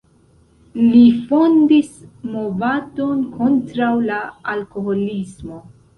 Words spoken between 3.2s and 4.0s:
kontraŭ